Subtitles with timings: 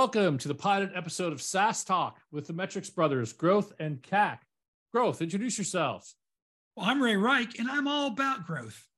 [0.00, 4.38] Welcome to the pilot episode of SaaS Talk with the Metrics Brothers, Growth and CAC.
[4.94, 6.14] Growth, introduce yourselves.
[6.74, 8.88] Well, I'm Ray Rike, and I'm all about growth.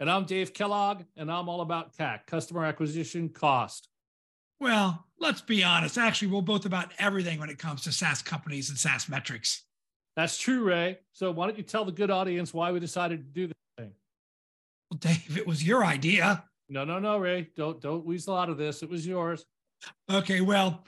[0.00, 3.86] And I'm Dave Kellogg, and I'm all about CAC, customer acquisition cost.
[4.58, 5.96] Well, let's be honest.
[5.96, 9.62] Actually, we're both about everything when it comes to SaaS companies and SaaS metrics.
[10.16, 10.98] That's true, Ray.
[11.12, 13.92] So why don't you tell the good audience why we decided to do this thing?
[14.90, 16.42] Well, Dave, it was your idea.
[16.68, 17.50] No, no, no, Ray.
[17.56, 18.82] Don't don't weasel out of this.
[18.82, 19.46] It was yours.
[20.10, 20.84] Okay, well,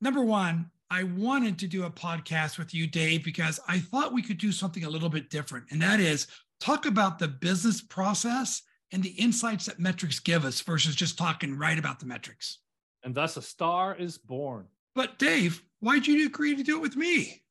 [0.00, 4.22] number one, I wanted to do a podcast with you, Dave, because I thought we
[4.22, 5.66] could do something a little bit different.
[5.70, 6.26] And that is
[6.60, 8.62] talk about the business process
[8.92, 12.58] and the insights that metrics give us versus just talking right about the metrics.
[13.02, 14.66] And thus a star is born.
[14.94, 17.42] But Dave, why'd you agree to do it with me?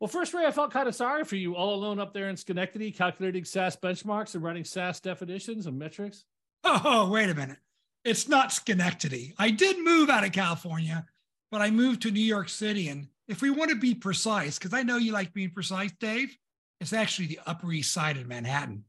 [0.00, 2.36] Well, first, Ray, I felt kind of sorry for you all alone up there in
[2.36, 6.24] Schenectady, calculating SaaS benchmarks and running SaaS definitions and metrics.
[6.64, 7.58] Oh, wait a minute.
[8.08, 9.34] It's not Schenectady.
[9.38, 11.04] I did move out of California,
[11.50, 12.88] but I moved to New York City.
[12.88, 16.34] And if we want to be precise, because I know you like being precise, Dave,
[16.80, 18.84] it's actually the Upper East Side of Manhattan.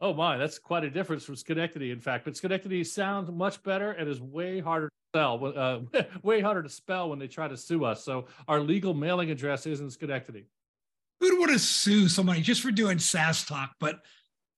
[0.00, 2.24] Oh my, that's quite a difference from Schenectady, in fact.
[2.24, 6.68] But Schenectady sounds much better and is way harder to sell, uh, way harder to
[6.68, 8.02] spell when they try to sue us.
[8.02, 10.46] So our legal mailing address is in Schenectady.
[11.20, 13.76] Who'd want to sue somebody just for doing SaaS talk?
[13.78, 14.02] But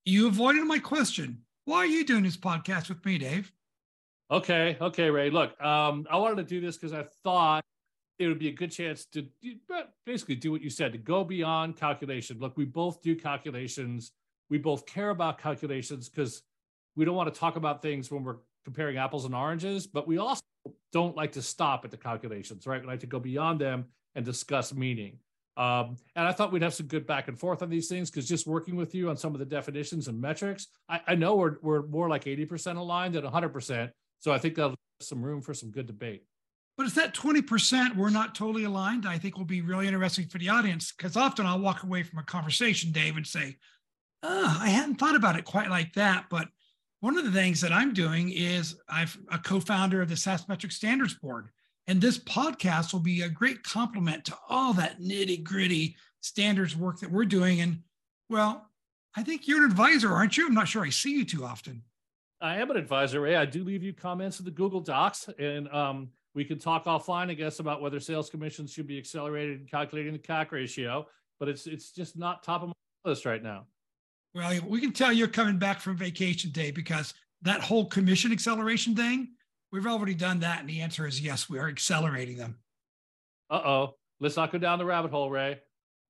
[0.07, 1.43] you avoided my question.
[1.67, 3.53] Why are you doing this podcast with me, Dave?
[4.31, 5.31] Okay, okay, Ray.
[5.31, 7.65] Look, um, I wanted to do this because I thought
[8.19, 9.27] it would be a good chance to
[10.05, 12.39] basically do what you said to go beyond calculation.
[12.41, 14.13] Look, we both do calculations.
[14.51, 16.43] We both care about calculations because
[16.97, 20.19] we don't want to talk about things when we're comparing apples and oranges, but we
[20.19, 20.43] also
[20.93, 22.81] don't like to stop at the calculations, right?
[22.81, 23.85] We like to go beyond them
[24.17, 25.19] and discuss meaning.
[25.57, 28.29] Um, and I thought we'd have some good back and forth on these things because
[28.29, 31.57] just working with you on some of the definitions and metrics, I, I know we're,
[31.63, 33.91] we're more like 80% aligned than 100%.
[34.21, 36.25] So I think that'll some room for some good debate.
[36.77, 39.07] But it's that 20% we're not totally aligned.
[39.07, 42.19] I think will be really interesting for the audience because often I'll walk away from
[42.19, 43.57] a conversation, Dave, and say,
[44.23, 46.27] oh, I hadn't thought about it quite like that.
[46.31, 46.49] But
[47.01, 50.73] one of the things that I'm doing is I'm a co-founder of the SaaS Metric
[50.73, 51.49] Standards Board.
[51.87, 56.99] And this podcast will be a great complement to all that nitty gritty standards work
[57.01, 57.61] that we're doing.
[57.61, 57.81] And
[58.29, 58.69] well,
[59.17, 60.47] I think you're an advisor, aren't you?
[60.47, 61.83] I'm not sure I see you too often.
[62.41, 63.37] I am an advisor, Ray.
[63.37, 67.31] I do leave you comments in the Google Docs, and um, we can talk offline,
[67.31, 71.07] I guess, about whether sales commissions should be accelerated in calculating the CAC ratio.
[71.41, 72.75] But it's it's just not top of my
[73.11, 73.67] list right now.
[74.35, 78.95] Well, we can tell you're coming back from vacation day because that whole commission acceleration
[78.95, 79.29] thing,
[79.73, 82.59] we've already done that, and the answer is yes, we are accelerating them.
[83.49, 85.61] Uh oh, let's not go down the rabbit hole, Ray.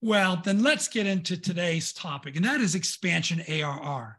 [0.03, 4.19] Well, then let's get into today's topic, and that is expansion ARR.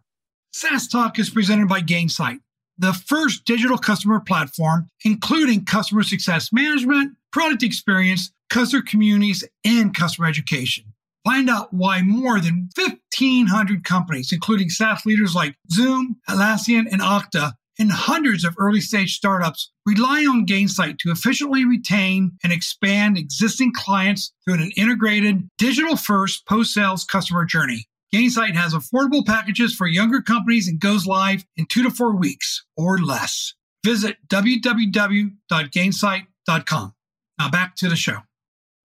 [0.58, 2.40] SaaS Talk is presented by Gainsight,
[2.80, 10.28] the first digital customer platform, including customer success management, product experience, customer communities, and customer
[10.28, 10.86] education.
[11.24, 17.54] Find out why more than 1,500 companies, including SaaS leaders like Zoom, Atlassian, and Okta,
[17.78, 23.74] and hundreds of early stage startups rely on Gainsight to efficiently retain and expand existing
[23.76, 27.88] clients through an integrated digital first post sales customer journey.
[28.14, 32.66] Gainsight has affordable packages for younger companies and goes live in two to four weeks
[32.78, 33.54] or less.
[33.84, 36.94] Visit www.gainsight.com.
[37.40, 38.20] Now back to the show.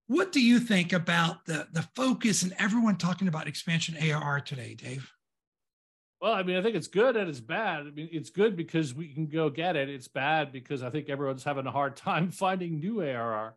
[0.09, 4.75] What do you think about the, the focus and everyone talking about expansion ARR today,
[4.75, 5.11] Dave?
[6.21, 7.87] Well, I mean, I think it's good and it's bad.
[7.87, 9.89] I mean, it's good because we can go get it.
[9.89, 13.57] It's bad because I think everyone's having a hard time finding new ARR.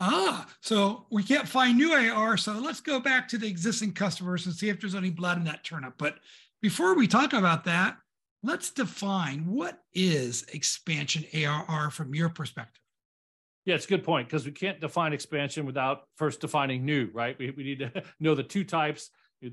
[0.00, 2.36] Ah, so we can't find new AR.
[2.36, 5.44] So let's go back to the existing customers and see if there's any blood in
[5.44, 5.94] that turnip.
[5.98, 6.18] But
[6.62, 7.96] before we talk about that,
[8.42, 12.82] let's define what is expansion ARR from your perspective.
[13.64, 17.36] Yeah, it's a good point because we can't define expansion without first defining new, right?
[17.38, 19.10] We, we need to know the two types,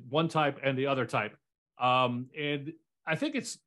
[0.09, 1.35] one type and the other type.
[1.79, 2.71] Um, and
[3.05, 3.57] I think it's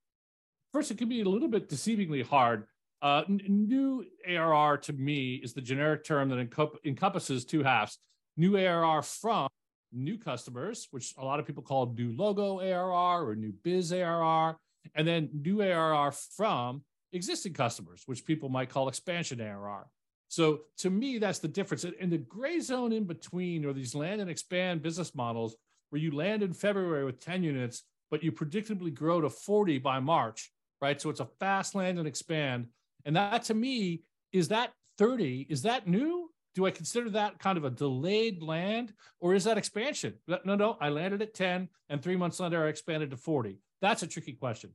[0.73, 2.67] first, it can be a little bit deceivingly hard
[3.03, 7.99] uh, new ARR to me is the generic term that encompasses two halves.
[8.37, 9.49] New ARR from
[9.93, 14.56] new customers, which a lot of people call new logo ARR or new biz ARR,
[14.95, 19.87] and then new ARR from existing customers, which people might call expansion ARR.
[20.29, 21.85] So to me, that's the difference.
[21.85, 25.56] In the gray zone in between, or these land and expand business models,
[25.91, 30.00] where you land in February with 10 units, but you predictably grow to 40 by
[30.00, 30.53] March,
[30.83, 31.00] right?
[31.00, 32.67] So it's a fast land and expand.
[33.08, 34.02] And that to me,
[34.32, 35.46] is that 30?
[35.49, 36.31] Is that new?
[36.55, 40.14] Do I consider that kind of a delayed land or is that expansion?
[40.44, 43.60] No, no, I landed at 10 and three months later I expanded to 40.
[43.81, 44.72] That's a tricky question.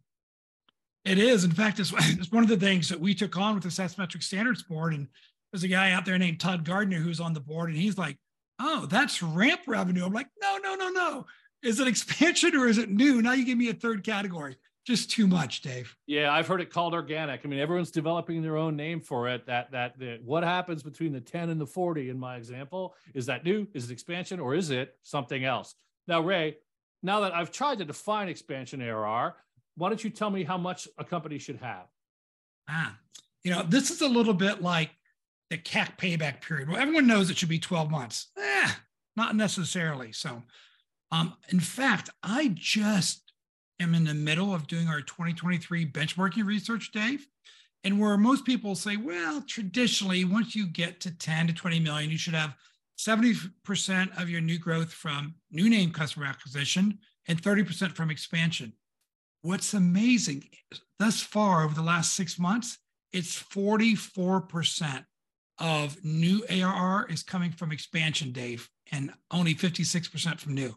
[1.05, 1.43] It is.
[1.43, 3.99] In fact, it's, it's one of the things that we took on with the SaaS
[3.99, 4.95] Metric Standards Board.
[4.95, 5.07] And
[5.51, 8.17] there's a guy out there named Todd Gardner who's on the board, and he's like,
[8.57, 11.25] "Oh, that's ramp revenue." I'm like, "No, no, no, no.
[11.61, 14.55] Is it expansion or is it new?" Now you give me a third category.
[14.85, 15.95] Just too much, Dave.
[16.07, 17.41] Yeah, I've heard it called organic.
[17.43, 19.45] I mean, everyone's developing their own name for it.
[19.45, 23.25] That that that what happens between the 10 and the 40 in my example is
[23.27, 23.65] that new?
[23.73, 25.75] Is it expansion or is it something else?
[26.05, 26.57] Now, Ray,
[27.01, 29.35] now that I've tried to define expansion ARR,
[29.75, 31.85] why don't you tell me how much a company should have?
[32.69, 32.97] Ah,
[33.43, 34.91] you know, this is a little bit like
[35.49, 36.67] the CAC payback period.
[36.67, 38.31] Well, everyone knows it should be 12 months.
[38.37, 38.71] Eh,
[39.15, 40.11] not necessarily.
[40.11, 40.43] So,
[41.11, 43.22] um, in fact, I just
[43.79, 47.27] am in the middle of doing our 2023 benchmarking research, Dave.
[47.83, 52.09] And where most people say, well, traditionally, once you get to 10 to 20 million,
[52.09, 52.55] you should have
[52.97, 58.73] 70% of your new growth from new name customer acquisition and 30% from expansion.
[59.41, 60.45] What's amazing
[60.99, 62.77] thus far over the last six months,
[63.11, 65.05] it's 44%
[65.59, 70.75] of new ARR is coming from expansion, Dave, and only 56% from new.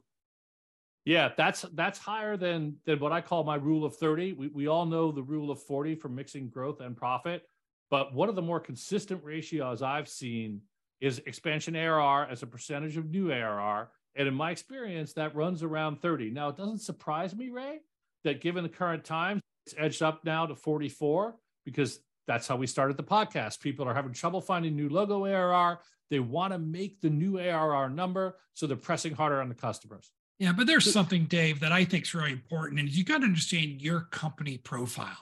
[1.07, 4.33] Yeah, that's that's higher than than what I call my rule of 30.
[4.33, 7.45] We we all know the rule of 40 for mixing growth and profit,
[7.91, 10.63] but one of the more consistent ratios I've seen
[11.01, 15.63] is expansion ARR as a percentage of new ARR, and in my experience that runs
[15.63, 16.31] around 30.
[16.31, 17.83] Now, it doesn't surprise me, Ray,
[18.25, 22.67] that given the current times, it's edged up now to 44 because that's how we
[22.67, 23.61] started the podcast.
[23.61, 25.79] People are having trouble finding new logo ARR.
[26.11, 30.11] They want to make the new ARR number, so they're pressing harder on the customers.
[30.39, 33.25] Yeah, but there's something, Dave, that I think is really important, and you got to
[33.25, 35.17] understand your company profile.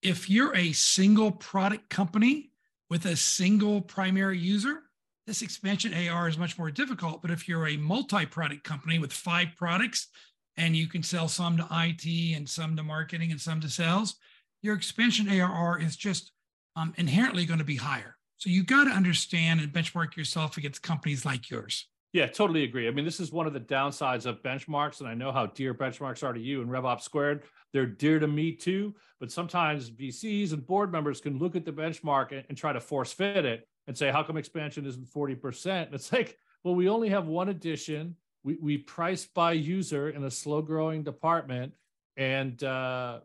[0.00, 2.52] If you're a single product company
[2.88, 4.82] with a single primary user,
[5.26, 7.22] this expansion AR is much more difficult.
[7.22, 10.08] But if you're a multi-product company with five products
[10.56, 14.16] and you can sell some to IT and some to marketing and some to sales,
[14.62, 16.32] your expansion ARR is just
[16.76, 18.16] um, inherently going to be higher.
[18.36, 21.86] So you got to understand and benchmark yourself against companies like yours.
[22.14, 22.88] Yeah, totally agree.
[22.88, 25.74] I mean, this is one of the downsides of benchmarks, and I know how dear
[25.74, 27.42] benchmarks are to you and RevOps Squared.
[27.72, 28.94] They're dear to me too.
[29.20, 32.80] But sometimes VCs and board members can look at the benchmark and, and try to
[32.80, 36.74] force fit it and say, "How come expansion isn't forty percent?" And it's like, well,
[36.74, 41.72] we only have one edition we, we price by user in a slow growing department
[42.16, 43.20] and uh,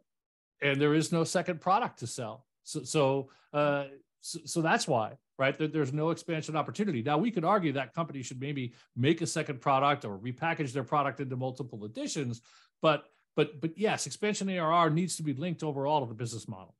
[0.62, 3.86] and there is no second product to sell so so uh,
[4.22, 7.94] so, so, that's why right there, there's no expansion opportunity now we could argue that
[7.94, 12.42] company should maybe make a second product or repackage their product into multiple editions
[12.82, 13.06] but
[13.36, 16.76] but but yes expansion arr needs to be linked overall to the business model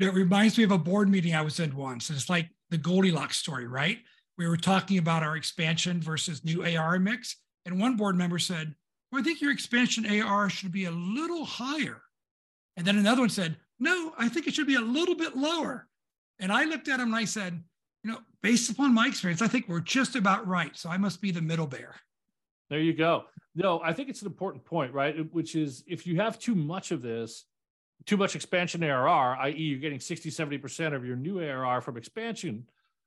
[0.00, 3.36] it reminds me of a board meeting i was in once it's like the goldilocks
[3.36, 3.98] story right
[4.36, 7.36] we were talking about our expansion versus new AR mix.
[7.66, 8.74] And one board member said,
[9.10, 12.02] well, I think your expansion AR should be a little higher.
[12.76, 15.88] And then another one said, no, I think it should be a little bit lower.
[16.38, 17.62] And I looked at him and I said,
[18.02, 20.76] you know, based upon my experience, I think we're just about right.
[20.76, 21.94] So I must be the middle bear.
[22.70, 23.24] There you go.
[23.54, 25.32] No, I think it's an important point, right?
[25.32, 27.44] Which is if you have too much of this,
[28.04, 32.66] too much expansion ARR, i.e., you're getting 60, 70% of your new ARR from expansion,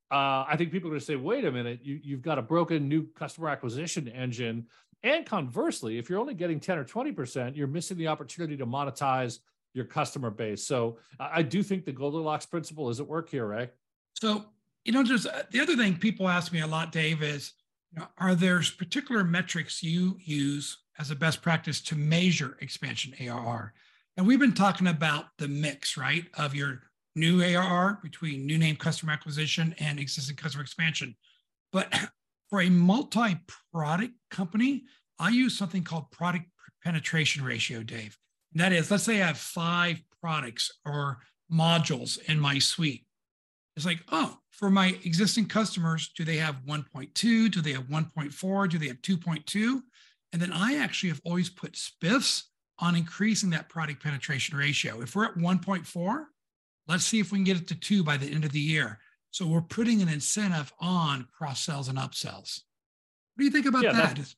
[0.10, 2.42] uh, I think people are going to say, wait a minute, you, you've got a
[2.42, 4.68] broken new customer acquisition engine.
[5.04, 9.40] And conversely, if you're only getting 10 or 20%, you're missing the opportunity to monetize
[9.78, 10.66] your customer base.
[10.66, 13.72] So I, do think the Goldilocks principle is at work here, right?
[14.16, 14.46] So,
[14.84, 17.54] you know, there's uh, the other thing people ask me a lot, Dave, is
[17.94, 23.14] you know, are there particular metrics you use as a best practice to measure expansion
[23.22, 23.74] ARR?
[24.18, 26.82] And we've been talking about the mix, right, of your
[27.16, 31.16] new ARR between new name customer acquisition and existing customer expansion.
[31.72, 31.94] But
[32.50, 33.38] for a multi
[33.72, 34.86] product company,
[35.20, 36.46] I use something called product
[36.84, 38.18] penetration ratio, Dave.
[38.52, 41.20] And that is, let's say I have five products or
[41.52, 43.06] modules in my suite.
[43.76, 47.14] It's like, oh, for my existing customers, do they have 1.2?
[47.14, 48.70] Do they have 1.4?
[48.70, 49.82] Do they have 2.2?
[50.34, 52.44] And then I actually have always put spiffs
[52.80, 55.02] on increasing that product penetration ratio.
[55.02, 56.26] If we're at 1.4,
[56.88, 59.00] Let's see if we can get it to two by the end of the year.
[59.32, 62.62] So we're putting an incentive on cross sells and upsells.
[63.36, 64.34] What do you think about yeah, that?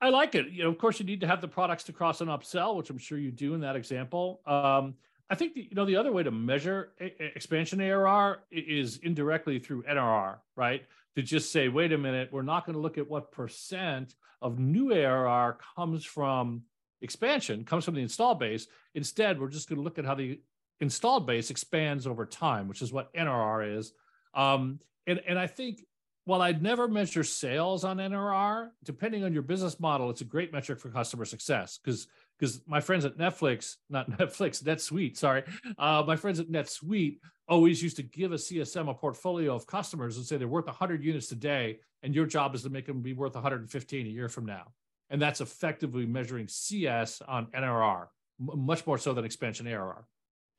[0.00, 0.50] I like it.
[0.50, 2.90] You know, of course, you need to have the products to cross and upsell, which
[2.90, 4.40] I'm sure you do in that example.
[4.46, 4.94] Um,
[5.30, 9.82] I think the, you know the other way to measure expansion ARR is indirectly through
[9.82, 10.82] NRR, right?
[11.16, 14.58] To just say, wait a minute, we're not going to look at what percent of
[14.58, 16.62] new ARR comes from
[17.02, 18.68] expansion, comes from the install base.
[18.94, 20.40] Instead, we're just going to look at how the
[20.80, 23.92] installed base expands over time, which is what NRR is.
[24.34, 25.84] Um, and, and I think
[26.28, 30.52] while I'd never measure sales on NRR, depending on your business model, it's a great
[30.52, 32.06] metric for customer success because
[32.38, 35.42] because my friends at Netflix, not Netflix, NetSuite, sorry,
[35.78, 40.18] uh, my friends at NetSuite always used to give a CSM a portfolio of customers
[40.18, 43.14] and say they're worth 100 units today, and your job is to make them be
[43.14, 44.64] worth 115 a year from now,
[45.08, 48.08] and that's effectively measuring CS on NRR,
[48.38, 50.04] much more so than expansion ARR.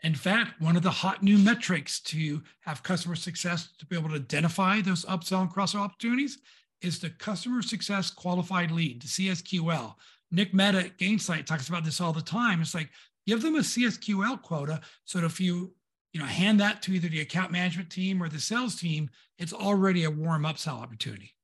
[0.02, 4.10] In fact, one of the hot new metrics to have customer success to be able
[4.10, 6.38] to identify those upsell and cross-sell opportunities
[6.82, 9.96] is the customer success qualified lead, the CSQL.
[10.32, 12.62] Nick Mehta at Gainsight talks about this all the time.
[12.62, 12.90] It's like
[13.28, 15.74] give them a CSQL quota so if you
[16.14, 19.54] you know hand that to either the account management team or the sales team, it's
[19.54, 21.36] already a warm upsell opportunity.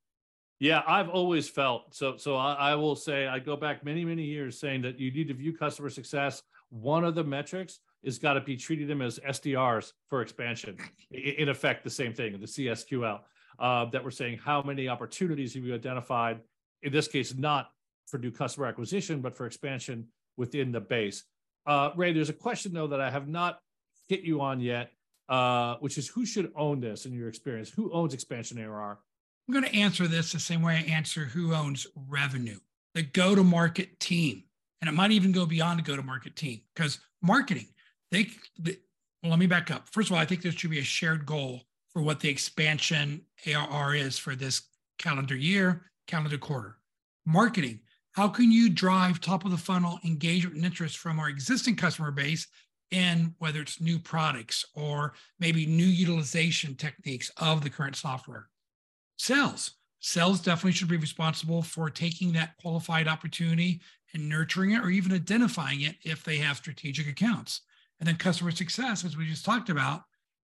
[0.59, 2.15] Yeah, I've always felt so.
[2.17, 5.27] So I, I will say I go back many many years saying that you need
[5.27, 6.41] to view customer success.
[6.69, 10.77] One of the metrics is got to be treating them as SDRs for expansion.
[11.11, 13.19] In effect, the same thing, the CSQL
[13.59, 16.39] uh, that we're saying how many opportunities have you identified?
[16.83, 17.71] In this case, not
[18.05, 20.07] for new customer acquisition, but for expansion
[20.37, 21.23] within the base.
[21.65, 23.59] Uh, Ray, there's a question though that I have not
[24.07, 24.91] hit you on yet,
[25.29, 27.71] uh, which is who should own this in your experience?
[27.71, 28.99] Who owns expansion ARR?
[29.47, 32.59] I'm going to answer this the same way I answer who owns revenue,
[32.93, 34.43] the go to market team.
[34.81, 37.67] And it might even go beyond the go to market team because marketing
[38.15, 38.77] they, they
[39.21, 39.89] well, let me back up.
[39.89, 43.21] First of all, I think there should be a shared goal for what the expansion
[43.47, 44.63] ARR is for this
[44.99, 46.77] calendar year, calendar quarter.
[47.25, 47.79] Marketing,
[48.11, 52.11] how can you drive top of the funnel engagement and interest from our existing customer
[52.11, 52.47] base
[52.91, 58.47] in whether it's new products or maybe new utilization techniques of the current software?
[59.17, 59.71] Sales.
[60.01, 63.81] Sales definitely should be responsible for taking that qualified opportunity
[64.13, 67.61] and nurturing it or even identifying it if they have strategic accounts.
[67.99, 70.01] And then customer success, as we just talked about,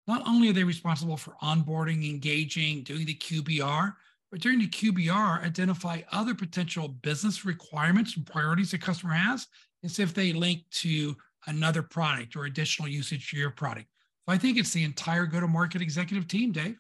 [0.08, 3.94] not only are they responsible for onboarding, engaging, doing the QBR,
[4.32, 9.48] but during the QBR, identify other potential business requirements and priorities the customer has,
[9.84, 11.16] and see if they link to
[11.48, 13.88] another product or additional usage to your product.
[14.26, 16.78] So I think it's the entire go-to-market executive team, Dave.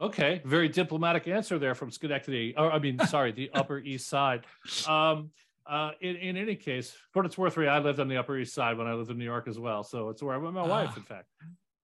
[0.00, 2.54] Okay, very diplomatic answer there from Schenectady.
[2.56, 4.46] Or I mean, sorry, the Upper East Side.
[4.86, 5.30] Um,
[5.66, 8.54] uh, in, in any case, for what it's worth, I lived on the Upper East
[8.54, 9.82] Side when I lived in New York as well.
[9.84, 11.26] So it's where I met my wife, in fact.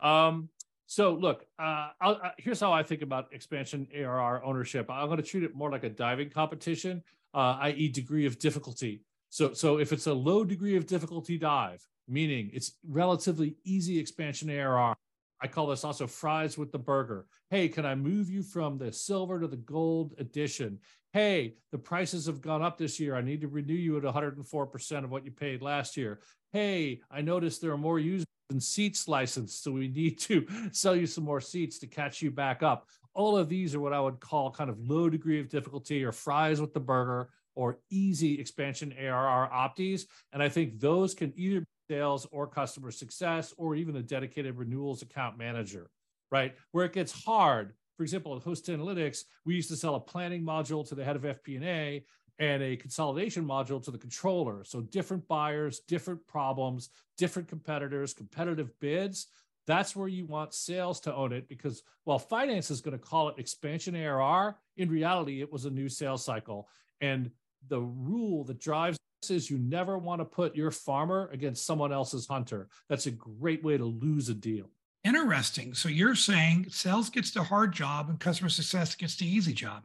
[0.01, 0.49] Um,
[0.87, 4.91] so look, uh, uh, here's how I think about expansion ARR ownership.
[4.91, 7.03] I'm going to treat it more like a diving competition,
[7.35, 9.03] uh, i.e., degree of difficulty.
[9.31, 14.49] So, so if it's a low degree of difficulty dive, meaning it's relatively easy expansion
[14.49, 14.97] ARR,
[15.41, 17.27] I call this also fries with the burger.
[17.51, 20.79] Hey, can I move you from the silver to the gold edition?
[21.13, 23.15] Hey, the prices have gone up this year.
[23.15, 26.21] I need to renew you at 104% of what you paid last year.
[26.53, 30.97] Hey, I noticed there are more users than seats licensed, so we need to sell
[30.97, 32.89] you some more seats to catch you back up.
[33.15, 36.13] All of these are what I would call kind of low degree of difficulty or
[36.13, 40.05] fries with the burger or easy expansion ARR opties.
[40.33, 45.03] And I think those can either sales or customer success or even a dedicated renewals
[45.03, 45.91] account manager,
[46.31, 46.55] right?
[46.73, 50.43] Where it gets hard, for example, at Host Analytics, we used to sell a planning
[50.43, 52.05] module to the head of FP&A
[52.39, 54.63] and a consolidation module to the controller.
[54.65, 59.29] So different buyers, different problems, different competitors, competitive bids.
[59.67, 63.31] That's where you want sales to own it because while finance is going to call
[63.31, 66.69] it expansion ARR, in reality, it was a new sales cycle.
[67.01, 67.31] And
[67.69, 68.99] the rule that drives
[69.31, 72.69] is you never want to put your farmer against someone else's hunter.
[72.89, 74.71] That's a great way to lose a deal.
[75.05, 75.75] Interesting.
[75.75, 79.85] So you're saying sales gets the hard job and customer success gets the easy job.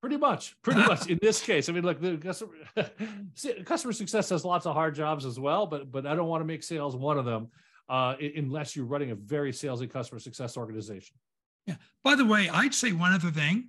[0.00, 1.08] Pretty much, pretty much.
[1.08, 2.52] In this case, I mean, look, the customer,
[3.64, 6.44] customer success has lots of hard jobs as well, but but I don't want to
[6.44, 7.48] make sales one of them,
[7.88, 11.16] uh, unless you're running a very salesy customer success organization.
[11.66, 11.76] Yeah.
[12.02, 13.68] By the way, I'd say one other thing.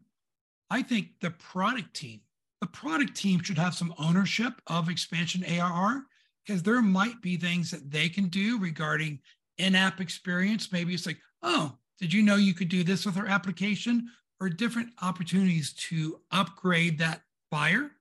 [0.69, 2.21] I think the product team
[2.61, 6.03] the product team should have some ownership of expansion ARR
[6.45, 9.19] because there might be things that they can do regarding
[9.57, 10.71] in-app experience.
[10.71, 14.09] Maybe it's like, oh, did you know you could do this with our application?
[14.41, 17.91] Or different opportunities to upgrade that buyer,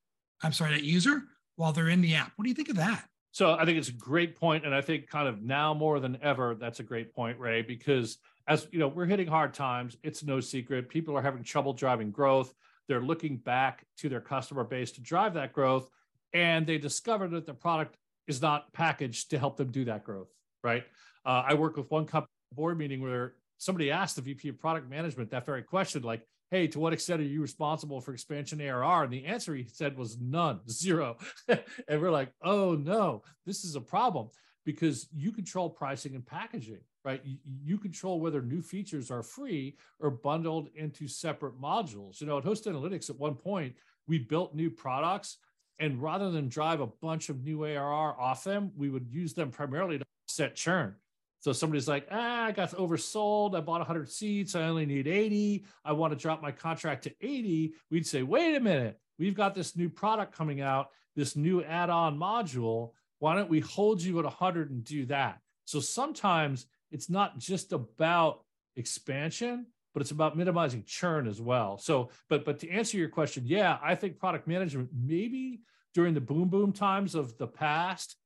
[0.41, 1.23] I'm sorry, that user
[1.57, 2.31] while they're in the app.
[2.37, 3.09] What do you think of that?
[3.33, 6.17] So I think it's a great point, and I think kind of now more than
[6.23, 9.97] ever, that's a great point, Ray, because as you know, we're hitting hard times.
[10.05, 10.89] It's no secret.
[10.89, 12.55] People are having trouble driving growth.
[12.89, 15.89] They're looking back to their customer base to drive that growth.
[16.33, 20.29] And they discovered that the product is not packaged to help them do that growth,
[20.63, 20.85] right?
[21.25, 24.89] Uh, I work with one company board meeting where somebody asked the VP of product
[24.89, 29.05] management that very question, like, hey, to what extent are you responsible for expansion ARR?
[29.05, 31.17] And the answer he said was none, zero.
[31.49, 34.29] and we're like, oh no, this is a problem
[34.65, 37.23] because you control pricing and packaging, right?
[37.65, 42.21] You, control whether new features are free or bundled into separate modules.
[42.21, 43.75] You know, at Host Analytics, at one point,
[44.07, 45.39] we built new products,
[45.79, 49.51] and rather than drive a bunch of new ARR off them, we would use them
[49.51, 50.95] primarily to set churn.
[51.41, 53.55] So somebody's like, ah, I got oversold.
[53.55, 54.57] I bought 100 seats.
[54.57, 55.65] I only need 80.
[55.85, 57.75] I want to drop my contract to 80.
[57.91, 58.99] We'd say, wait a minute.
[59.21, 63.61] We've got this new product coming out, this new add on module why don't we
[63.61, 65.41] hold you at 100 and do that?
[65.65, 68.45] So sometimes it's not just about
[68.77, 71.79] expansion, but it's about minimizing churn as well.
[71.79, 75.63] So, but but to answer your question, yeah, I think product management maybe
[75.95, 78.17] during the boom boom times of the past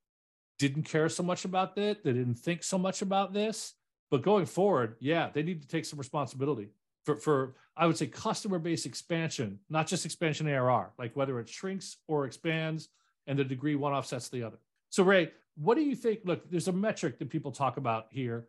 [0.59, 2.03] didn't care so much about that.
[2.03, 3.73] They didn't think so much about this.
[4.11, 6.69] But going forward, yeah, they need to take some responsibility
[7.03, 11.49] for, for I would say customer base expansion, not just expansion ARR, like whether it
[11.49, 12.89] shrinks or expands,
[13.25, 14.57] and the degree one offsets the other.
[14.89, 16.19] So Ray, what do you think?
[16.25, 18.47] Look, there's a metric that people talk about here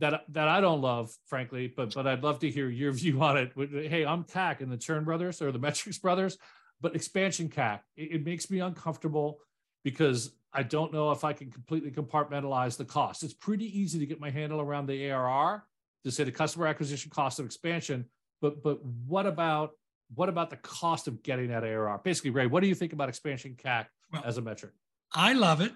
[0.00, 3.36] that that I don't love, frankly, but but I'd love to hear your view on
[3.36, 3.52] it.
[3.56, 6.38] Hey, I'm CAC and the Churn Brothers or the Metrics Brothers,
[6.80, 9.38] but expansion CAC it, it makes me uncomfortable
[9.84, 13.22] because I don't know if I can completely compartmentalize the cost.
[13.22, 15.64] It's pretty easy to get my handle around the ARR
[16.04, 18.06] to say the customer acquisition cost of expansion,
[18.40, 19.72] but but what about
[20.14, 22.00] what about the cost of getting that ARR?
[22.02, 24.72] Basically, Ray, what do you think about expansion CAC well, as a metric?
[25.12, 25.72] I love it.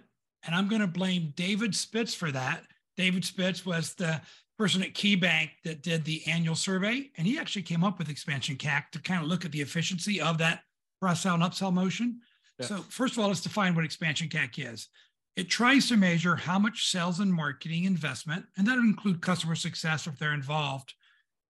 [0.47, 2.65] And I'm going to blame David Spitz for that.
[2.97, 4.21] David Spitz was the
[4.59, 7.11] person at KeyBanc that did the annual survey.
[7.17, 10.21] And he actually came up with expansion CAC to kind of look at the efficiency
[10.21, 10.63] of that
[11.01, 12.21] cross sell and upsell motion.
[12.59, 12.67] Yeah.
[12.67, 14.89] So, first of all, let's define what expansion CAC is.
[15.37, 19.57] It tries to measure how much sales and marketing investment, and that would include customer
[19.57, 20.95] success if they're involved.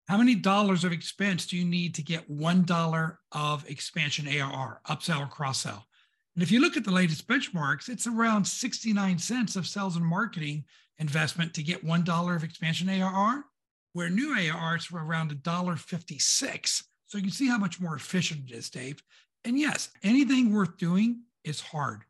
[0.08, 5.20] How many dollars of expense do you need to get $1 of expansion ARR, upsell
[5.20, 5.88] or cross sell?
[6.36, 10.06] And if you look at the latest benchmarks, it's around 69 cents of sales and
[10.06, 10.66] marketing
[10.98, 13.46] investment to get $1 of expansion ARR,
[13.94, 16.84] where new ARR is around $1.56.
[17.08, 19.02] So you can see how much more efficient it is, Dave.
[19.46, 22.04] And yes, anything worth doing is hard.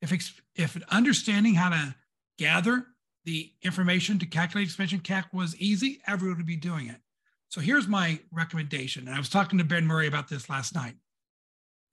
[0.00, 1.94] If, if understanding how to
[2.38, 2.86] gather
[3.24, 7.00] the information to calculate expansion CAC was easy, everyone would be doing it.
[7.48, 9.06] So here's my recommendation.
[9.06, 10.94] And I was talking to Ben Murray about this last night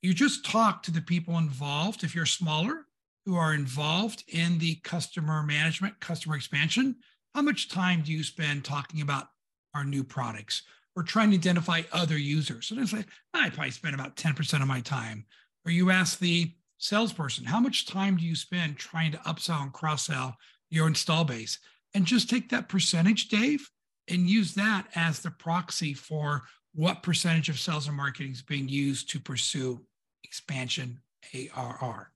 [0.06, 2.86] you just talk to the people involved if you're smaller
[3.24, 6.96] who are involved in the customer management customer expansion
[7.36, 9.28] how much time do you spend talking about
[9.74, 10.62] our new products
[10.96, 12.66] or trying to identify other users?
[12.66, 15.26] So they say i probably spend about 10% of my time.
[15.66, 19.72] Or you ask the salesperson how much time do you spend trying to upsell and
[19.72, 20.34] cross sell
[20.70, 21.58] your install base?
[21.92, 23.68] And just take that percentage dave
[24.08, 26.42] and use that as the proxy for
[26.74, 29.84] what percentage of sales and marketing is being used to pursue
[30.26, 31.00] expansion
[31.34, 32.10] ARR.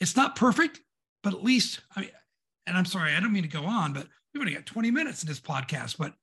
[0.00, 0.80] It's not perfect,
[1.22, 2.10] but at least, I mean,
[2.66, 5.22] and I'm sorry, I don't mean to go on, but we've only got 20 minutes
[5.22, 6.14] in this podcast, but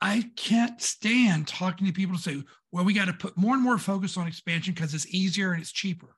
[0.00, 3.62] I can't stand talking to people to say, well, we got to put more and
[3.62, 6.16] more focus on expansion because it's easier and it's cheaper.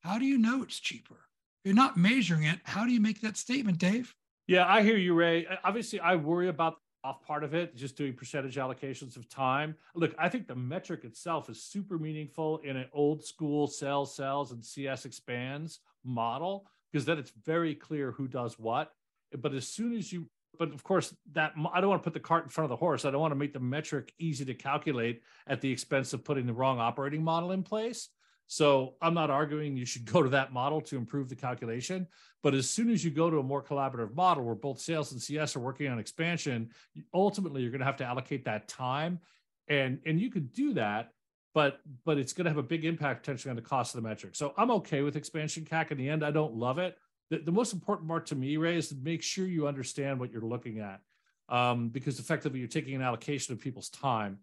[0.00, 1.16] How do you know it's cheaper?
[1.64, 2.60] You're not measuring it.
[2.64, 4.14] How do you make that statement, Dave?
[4.46, 5.46] Yeah, I hear you, Ray.
[5.64, 9.76] Obviously, I worry about off part of it, just doing percentage allocations of time.
[9.94, 14.50] Look, I think the metric itself is super meaningful in an old school sales, sales,
[14.50, 18.90] and CS expands model because then it's very clear who does what.
[19.38, 22.20] But as soon as you, but of course, that I don't want to put the
[22.20, 23.04] cart in front of the horse.
[23.04, 26.46] I don't want to make the metric easy to calculate at the expense of putting
[26.46, 28.08] the wrong operating model in place.
[28.46, 32.06] So I'm not arguing you should go to that model to improve the calculation.
[32.42, 35.20] But as soon as you go to a more collaborative model where both sales and
[35.20, 36.70] CS are working on expansion,
[37.12, 39.20] ultimately you're going to have to allocate that time.
[39.68, 41.10] And, and you could do that,
[41.54, 44.08] but but it's going to have a big impact potentially on the cost of the
[44.08, 44.36] metric.
[44.36, 46.24] So I'm okay with expansion CAC in the end.
[46.24, 46.96] I don't love it.
[47.30, 50.30] The, the most important part to me, Ray, is to make sure you understand what
[50.30, 51.00] you're looking at.
[51.48, 54.38] Um, because effectively you're taking an allocation of people's time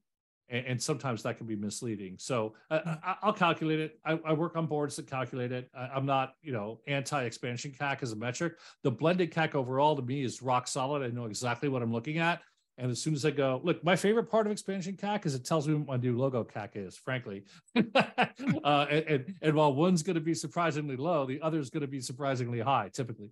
[0.49, 2.15] and, and sometimes that can be misleading.
[2.19, 2.77] So hmm.
[3.03, 3.99] I, will calculate it.
[4.05, 5.69] I, I, work on boards that calculate it.
[5.75, 8.53] I, am not, you know, anti-expansion CAC as a metric.
[8.83, 11.03] The blended CAC overall to me is rock solid.
[11.03, 12.41] I know exactly what I'm looking at.
[12.77, 15.45] And as soon as I go, look, my favorite part of expansion CAC is it
[15.45, 17.43] tells me what my new logo CAC is, frankly.
[17.75, 21.81] uh, and, and, and while one's going to be surprisingly low, the other is going
[21.81, 23.29] to be surprisingly high, typically.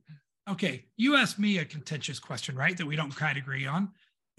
[0.50, 2.78] Okay, you asked me a contentious question, right?
[2.78, 3.89] That we don't quite agree on.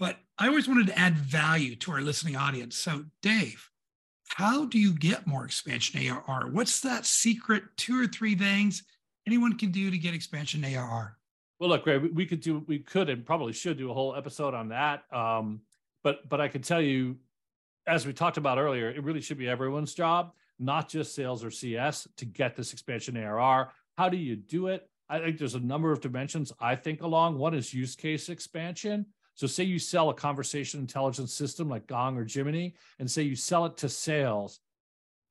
[0.03, 2.75] But I always wanted to add value to our listening audience.
[2.75, 3.69] So, Dave,
[4.27, 6.49] how do you get more expansion ARR?
[6.51, 8.83] What's that secret two or three things
[9.25, 11.17] anyone can do to get expansion ARR?
[11.57, 14.53] Well, look, Ray, we could do, we could and probably should do a whole episode
[14.53, 15.05] on that.
[15.09, 15.61] Um,
[16.03, 17.15] but, but I can tell you,
[17.87, 21.49] as we talked about earlier, it really should be everyone's job, not just sales or
[21.49, 23.71] CS, to get this expansion ARR.
[23.97, 24.85] How do you do it?
[25.07, 27.37] I think there's a number of dimensions I think along.
[27.37, 29.05] One is use case expansion.
[29.35, 33.35] So, say you sell a conversation intelligence system like Gong or Jiminny, and say you
[33.35, 34.59] sell it to sales.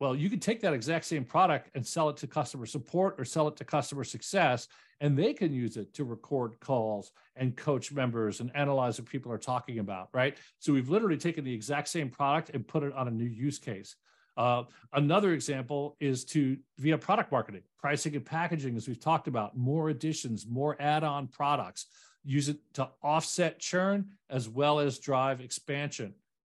[0.00, 3.24] Well, you can take that exact same product and sell it to customer support or
[3.24, 4.66] sell it to customer success,
[5.00, 9.30] and they can use it to record calls and coach members and analyze what people
[9.30, 10.36] are talking about, right?
[10.58, 13.58] So, we've literally taken the exact same product and put it on a new use
[13.58, 13.94] case.
[14.36, 19.56] Uh, another example is to via product marketing, pricing and packaging, as we've talked about,
[19.56, 21.86] more additions, more add on products
[22.24, 26.14] use it to offset churn as well as drive expansion.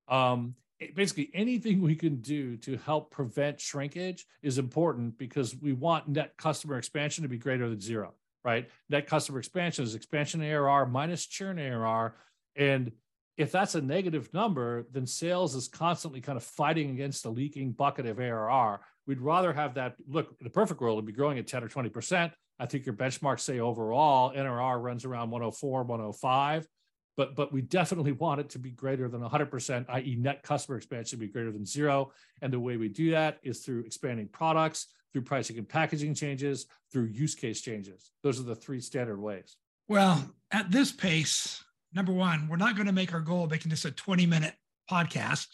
[0.08, 0.54] Um,
[0.94, 6.36] basically, anything we can do to help prevent shrinkage is important because we want net
[6.36, 8.68] customer expansion to be greater than zero, right?
[8.88, 12.16] Net customer expansion is expansion ARR minus churn ARR.
[12.56, 12.92] And
[13.36, 17.72] if that's a negative number, then sales is constantly kind of fighting against a leaking
[17.72, 18.80] bucket of ARR.
[19.06, 21.68] We'd rather have that look in a perfect world, it'd be growing at 10 or
[21.68, 22.32] 20%.
[22.62, 26.68] I think your benchmarks say overall NRR runs around 104, 105.
[27.16, 31.18] But, but we definitely want it to be greater than 100%, i.e., net customer expansion
[31.18, 32.12] be greater than zero.
[32.40, 36.66] And the way we do that is through expanding products, through pricing and packaging changes,
[36.90, 38.12] through use case changes.
[38.22, 39.56] Those are the three standard ways.
[39.88, 43.70] Well, at this pace, number one, we're not going to make our goal of making
[43.70, 44.54] this a 20 minute
[44.90, 45.48] podcast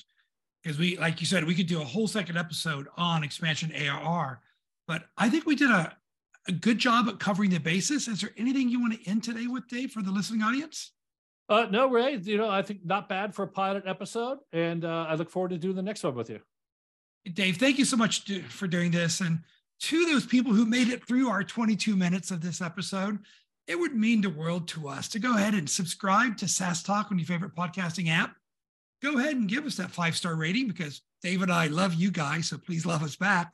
[0.62, 4.40] because we, like you said, we could do a whole second episode on expansion ARR.
[4.86, 5.96] But I think we did a,
[6.48, 8.08] a good job at covering the basis.
[8.08, 10.92] Is there anything you want to end today with, Dave, for the listening audience?
[11.48, 12.16] Uh, no, Ray.
[12.16, 15.50] You know, I think not bad for a pilot episode, and uh, I look forward
[15.50, 16.40] to doing the next one with you.
[17.32, 19.40] Dave, thank you so much to, for doing this, and
[19.80, 23.18] to those people who made it through our 22 minutes of this episode,
[23.66, 27.10] it would mean the world to us to go ahead and subscribe to SaaS Talk
[27.10, 28.34] on your favorite podcasting app.
[29.02, 32.10] Go ahead and give us that five star rating because Dave and I love you
[32.10, 33.52] guys, so please love us back.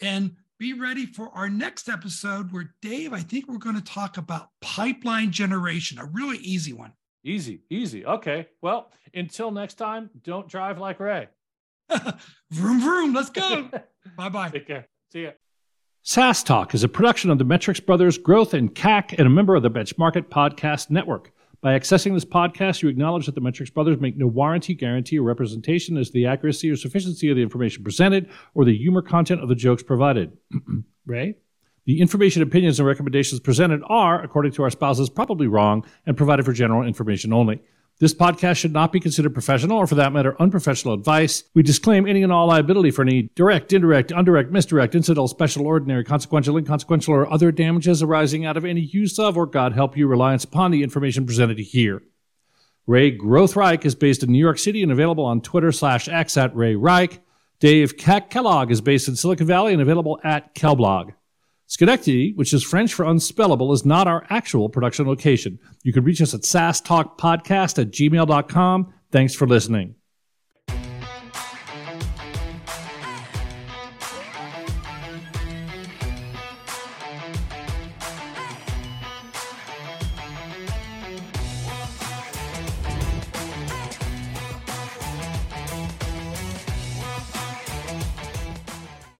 [0.00, 4.18] And be ready for our next episode where Dave, I think we're going to talk
[4.18, 6.92] about pipeline generation, a really easy one.
[7.24, 8.04] Easy, easy.
[8.04, 8.46] Okay.
[8.60, 11.28] Well, until next time, don't drive like Ray.
[12.50, 13.14] vroom, vroom.
[13.14, 13.70] Let's go.
[14.18, 14.50] bye bye.
[14.50, 14.86] Take care.
[15.10, 15.30] See ya.
[16.02, 19.54] SaaS Talk is a production of the Metrics Brothers Growth and CAC and a member
[19.54, 21.32] of the Benchmark Podcast Network.
[21.62, 25.22] By accessing this podcast, you acknowledge that the Metrics brothers make no warranty, guarantee, or
[25.24, 29.42] representation as to the accuracy or sufficiency of the information presented or the humor content
[29.42, 30.32] of the jokes provided.
[31.06, 31.36] Ray?
[31.84, 36.46] The information, opinions, and recommendations presented are, according to our spouses, probably wrong and provided
[36.46, 37.60] for general information only.
[38.00, 41.44] This podcast should not be considered professional or, for that matter, unprofessional advice.
[41.52, 46.02] We disclaim any and all liability for any direct, indirect, indirect, misdirect, incidental, special, ordinary,
[46.02, 50.06] consequential, inconsequential, or other damages arising out of any use of or, God help you,
[50.06, 52.02] reliance upon the information presented here.
[52.86, 56.38] Ray Growth Rike is based in New York City and available on Twitter slash X
[56.38, 57.20] at Ray Rike.
[57.58, 61.12] Dave Kellogg is based in Silicon Valley and available at Kellblog.
[61.70, 65.56] Schenectady, which is French for unspellable, is not our actual production location.
[65.84, 68.92] You can reach us at saastalkpodcast at gmail.com.
[69.12, 69.94] Thanks for listening.